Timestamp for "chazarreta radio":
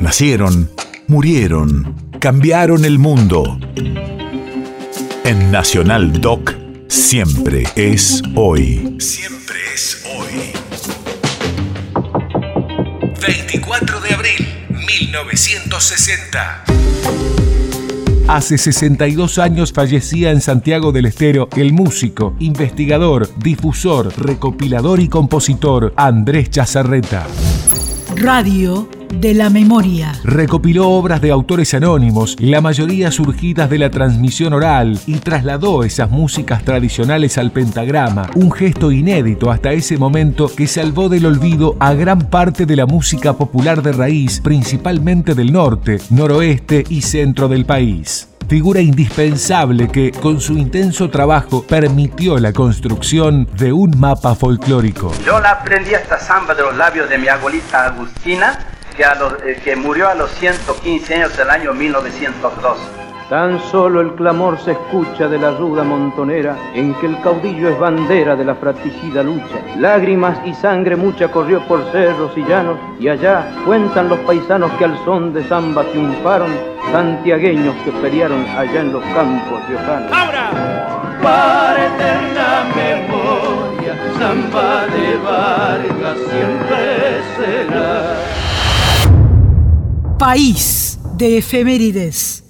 26.48-28.88